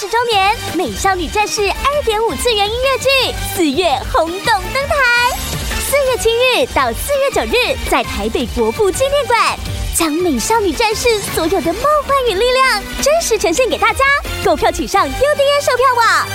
[0.00, 3.08] 十周年《美少女战士》二点五次元音乐剧
[3.52, 5.36] 四月轰动登台，
[5.80, 9.58] 四月七日到四月九日，在台北国父纪念馆，
[9.96, 14.04] 将《美少女战士》所有的梦幻与力量真实呈现给大家。
[14.44, 16.28] 购票请上 UDN 售票网。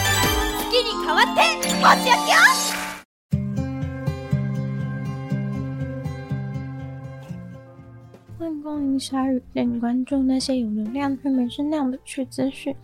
[8.38, 12.75] 欢迎光临鲨语，带你关注那些有流量却没声量的趣资讯。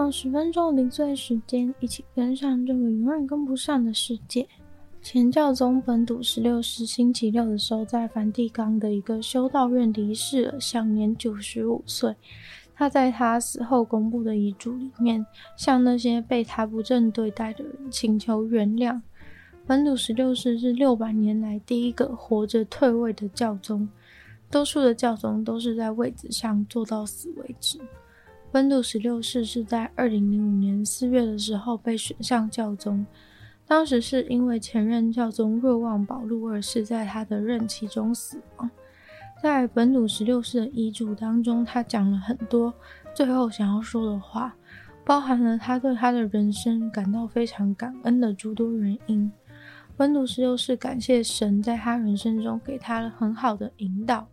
[0.00, 4.48] 用十分钟零碎时间，一起跟上这个永远跟不上的世界。
[5.02, 12.16] 前教宗本笃十六世星期六的时候，在梵蒂冈的一个修道院离世了，享年九十五岁。
[12.74, 19.02] 他在他死后公布的遗嘱里面，向那些被他不正对待的人请求原谅。
[19.66, 23.86] 本笃十六世是六百年来第一个活着退位的教宗，
[24.50, 27.78] 多数的教宗都是在位子上做到死为止。
[28.52, 33.06] 本笃十六世是在二零零五年四月的时候被选上教宗，
[33.64, 38.68] 当时是因为前任教宗若望保禄二世在他的任期中死亡。
[39.40, 42.74] 在本笃十六世的遗嘱当中，他讲了很多
[43.14, 44.56] 最后想要说的话，
[45.04, 49.30] 包含了他对他的人生感到非常感恩的诸多原因。
[49.96, 54.26] 本笃十六世感谢神在他人生中给他了很好的引导。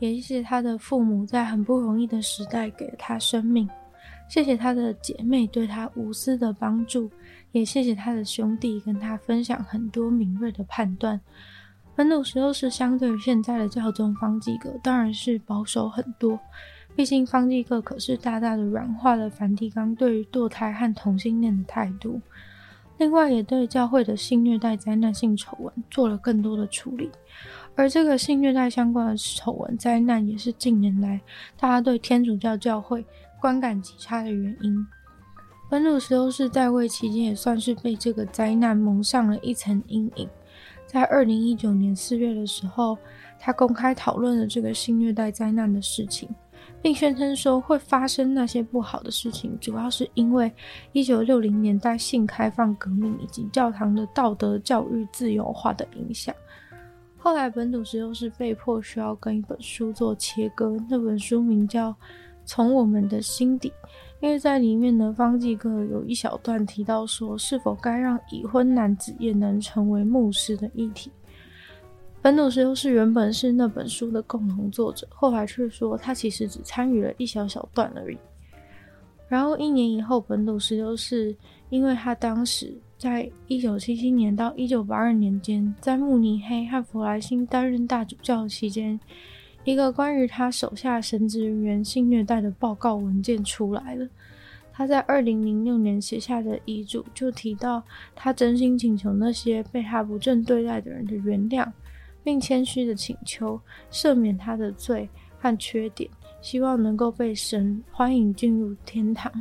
[0.00, 3.68] 也谢谢他的父母在很不容易的时代给了他生命，
[4.28, 7.10] 谢谢他的姐妹对他无私的帮助，
[7.52, 11.20] 也谢谢他的兄弟跟他分享很多敏锐的判断。
[11.94, 16.40] 本笃十六是相对于现在的教宗方济各，当然是保守很多，
[16.96, 22.18] 毕竟方济各可是大大的软化了梵蒂冈对于堕胎和同性恋的态度，
[22.96, 27.10] 另外也对教会的性虐待灾难性丑闻做了更多的处理。
[27.80, 31.18] 而这个性虐待相关的丑闻灾难，也是近年来
[31.58, 33.02] 大家对天主教教会
[33.40, 34.86] 观感极差的原因。
[35.70, 40.28] 本笃十六世在位期间，也算是被这个灾难蒙上了一层阴影。
[40.86, 42.98] 在二零一九年四月的时候，
[43.38, 46.28] 他公开讨论了这个性虐待灾难的事情，
[46.82, 50.52] 并宣称说会发生那些不好的事情，主要是因为
[50.92, 56.34] 一九六零年代性开放革命以及教堂的道德教育自由化的影响。
[57.22, 61.90] 后来，本笃十六世被迫需要跟一本书做切割，那本书名叫
[62.46, 63.68] 《从我们的心底》，
[64.20, 71.12] 因为在里面呢，方济各有一小段提到说，是否该让已婚男子也能成为牧师的议题。
[72.22, 78.16] 本笃十六世原本是那本书的共同作者，后来却说他其实只参与了一小小段而已。
[79.28, 81.36] 然后一年以后，本笃十六世
[81.68, 82.74] 因为他当时。
[83.00, 89.00] 在一九七七年到一九八二年间，在慕尼黑和弗莱辛担任大主教期间，
[89.64, 94.06] 一个关于他手下神职人员性虐待的报告文件出来了。
[94.70, 97.82] 他在二零零六年写下的遗嘱就提到，
[98.14, 101.66] 他真心请求那些被他不正对待的人的原谅，
[102.22, 103.58] 并谦虚的请求
[103.90, 106.10] 赦免他的罪和缺点，
[106.42, 109.32] 希望能够被神欢迎进入天堂。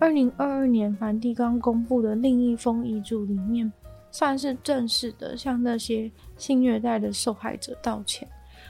[0.00, 3.70] 二零二二年，梵蒂冈公布的另一封遗嘱里面，
[4.12, 8.26] 算是正式的向那些性虐待的受害者道歉，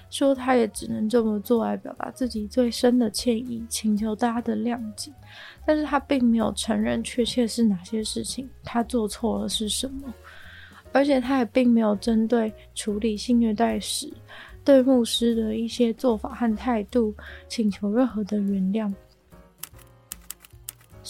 [0.09, 5.13] 说他也只能这么做来表达自己最深的歉意，请求大家的谅解。
[5.67, 10.13] 但是他并没有承认确切是哪些事情他做错了是什么，
[10.93, 14.11] 而且他也并没有针对处理性虐待时
[14.65, 17.15] 对牧师的一些做法和态度
[17.49, 18.91] 请求任何的原谅。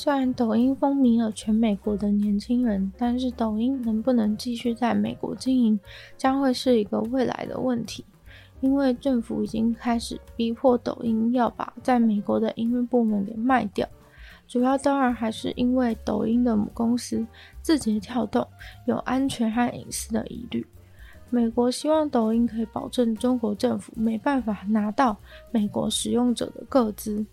[0.01, 5.81] 虽然抖音风靡了全美国的年轻人，但是抖音能不能继续在美国经营，
[6.17, 8.05] 将会是一个未来的问题。
[8.61, 13.89] 因为政府已经开始逼迫抖音要把在美国的营运部门给卖掉，
[14.47, 17.27] 主要当然还是因为抖音的母公司
[17.61, 18.47] 字节跳动
[18.87, 20.65] 有安全和隐私的疑虑。
[21.29, 25.17] 美国希望抖音可以保证中国政府没办法拿到
[25.51, 27.27] 美国使用者的个资。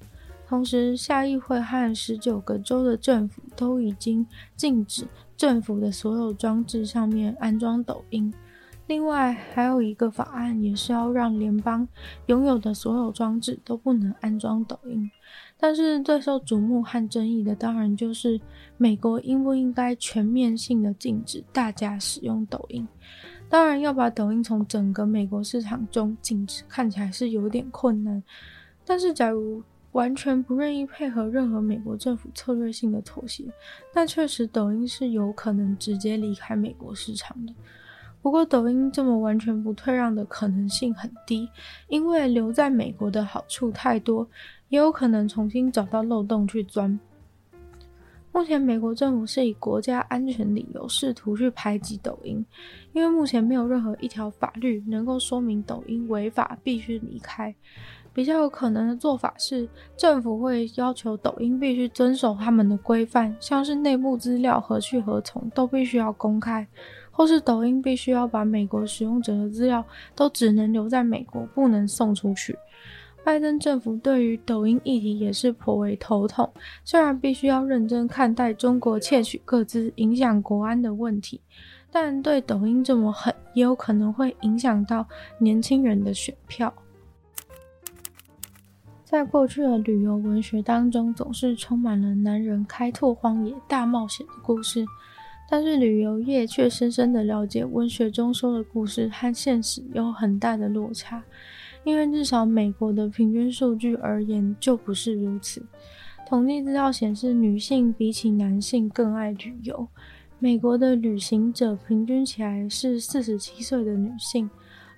[0.48, 4.26] 同时，下议会和十九个州的政府都已经
[4.56, 8.34] 禁止政府的所有装置上面安装抖音。
[8.88, 11.88] 另外，还有一个法案也是要让联邦
[12.28, 15.10] 拥有的所有装置都不能安装抖音。
[15.58, 18.40] 但是，最受瞩目和争议的，当然就是
[18.78, 22.88] 美国应不应该全面性的禁止大家使用抖音。
[23.50, 28.22] 当然，要把抖音从整个美国市场中禁止，看起来是有点困难。
[28.86, 29.64] 但是，假如
[29.96, 33.46] 完全不愿意配合任何美国政府策略性的妥协，
[33.94, 37.54] 但确实抖音是有可能直接离开美国市场的。
[38.22, 41.48] 不过，抖音这么完全不退让的可能性很低，
[41.88, 44.28] 因为留在美国的好处太多，
[44.68, 47.00] 也有可能重新找到漏洞去钻。
[48.34, 52.46] 目前，美国政府是以国家安全理由试图去排挤抖音，
[52.92, 57.56] 因为目前没有任何一条法律能够说明抖音违法必须离开。
[58.16, 59.68] 比较有可能的做法是，
[59.98, 66.66] 政府会要求抖音必须遵守他们的规范，像是内部资料何去何从都必须要公开，
[67.12, 69.84] 或是抖音必须要把美国使用者的资料
[70.16, 72.58] 都只能留在美国，不能送出去。
[73.22, 76.50] 拜登政府对于抖音议题也是颇为头痛，
[76.86, 81.42] 虽然必须要认真看待中国窃取个资影响国安的问题，
[81.92, 85.06] 但对抖音这么狠，也有可能会影响到
[85.38, 86.74] 年轻人的选票。
[89.16, 94.86] 在过去的旅游文学当中，总是充满了男人开拓荒野、大冒险的故事，
[95.50, 101.24] 但是旅游业却深深的了解文学中说的故事和现实有很大的落差。
[101.86, 105.66] 因为至少美国的平均数据而言就不是如此。
[106.28, 109.88] 统计资料显示，女性比起男性更爱旅游。
[110.40, 114.50] 美国的旅行者平均起来是四十七岁的女性，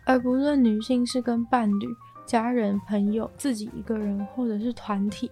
[0.08, 1.88] 而不论女性是跟伴侣、
[2.27, 5.31] 家人、朋友、自己一个人或者是团体，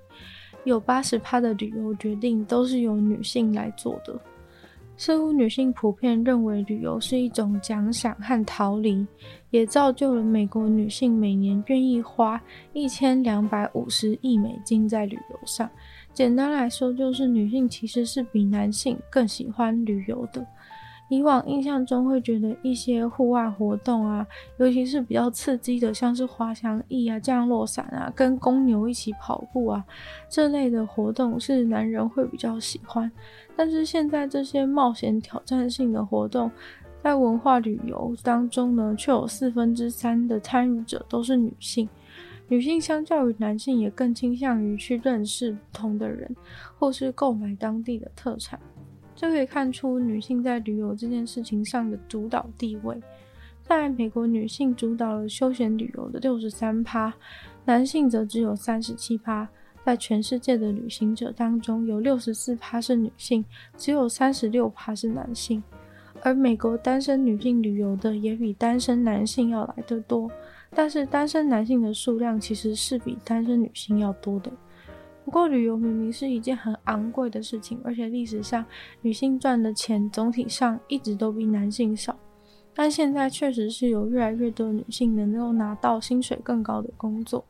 [0.63, 4.19] 有八十趴的旅游决定都是由女性来做的。
[4.97, 9.05] 似乎女性普遍认为旅游是一种奖赏和逃离，
[9.49, 15.69] 也造就了美国女性每年愿意花一千两百五十亿美金在旅游上。
[16.13, 20.47] 简单来说，就是女性其实是比男性更喜欢旅游的。
[21.07, 24.25] 以往印象中会觉得一些户外活动啊，
[24.57, 29.85] 尤其是比较刺激的，像是滑翔翼啊、降落伞啊、跟公牛一起跑步啊
[30.27, 33.11] 这类的活动，是男人会比较喜欢。
[33.55, 36.49] 但是现在这些冒险挑战性的活动，
[37.03, 41.87] 在文化旅游当中呢，却有四分之三的参与者都是女性。
[42.47, 46.35] 女性相较于男性，也更倾向于去认识不同的人，
[46.77, 48.59] 或是购买当地的特产。
[49.15, 53.01] 这可以看出女性在旅游这件事情上的主导地位。
[53.63, 57.11] 在美国，女性主导了休闲旅游的六十三趴，
[57.63, 59.47] 男性则只有三十七趴。
[59.83, 63.45] 在全世界的旅行者当中，有六十四趴是女性，
[63.77, 65.61] 只有三十六趴是男性。
[66.21, 70.29] 而美国单身女性旅游的也比单身男性要来得多，
[70.71, 74.51] 但是单身男性的数量其实是比单身女性要多的。
[75.25, 78.63] 不过，旅游明明是一件很昂贵的事情，而且历史上
[79.01, 82.15] 女性赚的钱总体上一直都比男性少。
[82.75, 87.43] 但现在确实是有越来越多女性能够拿到薪水更高的工作。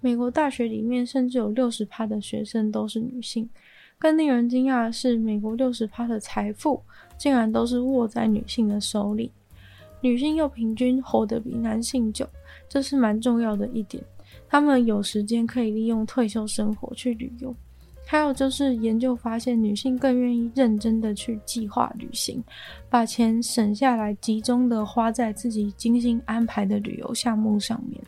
[0.00, 3.48] 美国大学里面甚至有六十趴的学生都是女性。
[3.96, 6.82] 更令人惊讶的是，美国六十趴的财富
[7.16, 9.30] 竟然都是握在女性的手里。
[10.00, 12.28] 女性又平均活得比男性久，
[12.68, 14.02] 这是蛮重要的一点。
[14.54, 17.52] 他们有时间可以利用退休生活去旅游，
[18.06, 22.40] 还有就是研究发现，女性更愿意认真的去计划旅行，
[22.88, 28.00] 把钱省下来，集中的花在自己精心安排的旅游项目上面。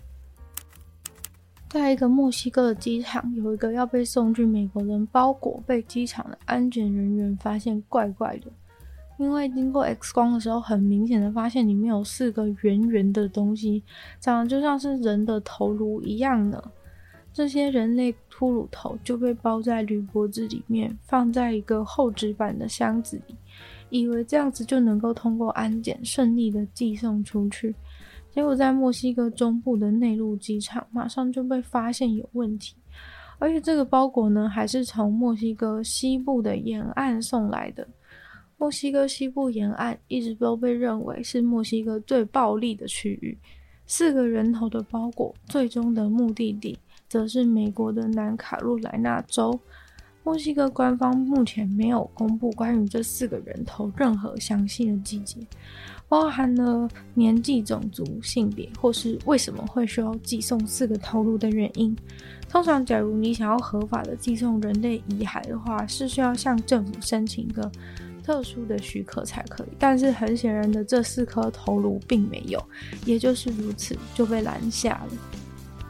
[1.69, 8.47] 在一个墨西哥的机场，有一个要被送去美国人包裹，被机场的安检人员发现怪怪的。
[9.19, 13.83] 因为经过 X 光的时候，很明显的发现里面有四个圆圆的东西，
[14.21, 16.63] 长得就像是人的头颅一样呢。
[17.33, 23.35] 这些人类骷髅头就被包在铝箔纸里面，放在一个厚纸板的箱子里，
[23.91, 27.75] 以为这样子就能够通过安检，顺利的寄送出去。
[28.31, 32.75] 结果在墨西哥中部的内陆机场，马上就被发现有问题，
[33.39, 37.87] 而且这个包裹呢，还是从墨西哥西部的沿岸送来的。
[38.59, 43.37] 墨西哥西部沿岸一直都被认为是墨西哥最暴力的区域。
[43.87, 46.77] 四个人头的包裹，最终的目的地
[47.09, 49.59] 则是美国的南卡罗来纳州。
[50.25, 55.39] 墨西哥官方目前没有公布关于这四个人头任何详细的细节，
[56.09, 61.97] 包含了年纪、种族、性别，或是为什么会需要寄送四个头颅的原因。
[62.49, 67.71] 通常，假如你想要合法的寄送人类遗骸的话，是需要向政府申请一个
[68.27, 72.61] 特殊的许可才可以，但是很显然的，这四颗头颅并没有，
[73.05, 75.13] 也就是如此就被拦下了。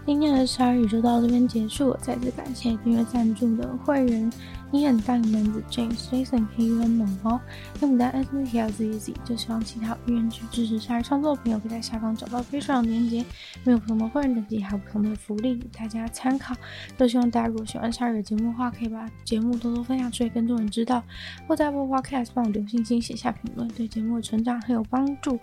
[0.04, 4.30] 今天的鲨鱼就到这边结束了，再次感谢订阅赞助的会员。
[4.70, 7.40] 你很大的男子 James Jason K U N 猛猫，
[7.80, 13.24] 要不然 S M K L Z Z，就希望其他愿意去支持夏日创作的朋友，可以在下方找到非常链接，
[13.62, 16.52] 没有不同的会员等级，还有不同的福利大家参考。
[16.98, 21.00] 就希望大家如果喜欢夏日的节目的话，可以把节目多多分享出去，更多人知道。
[21.46, 25.38] 或在播 podcast 帮我留星星，写下评论，对节目的成长很有帮助。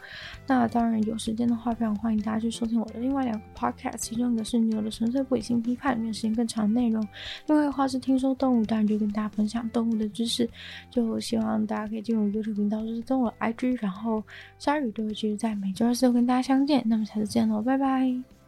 [0.46, 7.02] 那当然有时间的话，非常欢迎大家去收听我的另外两个 Podcast，其中一个是女友的纯粹不理性批判，里面时间更长的内容；
[7.48, 9.14] 另外的话是听说动物，当然就跟。
[9.14, 10.50] 大家分享动物的知识。
[10.90, 14.24] 就希望大家可以进入 YouTube 频道，就是跟我 IG，然后
[14.60, 16.84] 鲨鱼都会继续在每周二四跟大家相见。
[16.86, 18.43] 那么下次见喽，拜拜。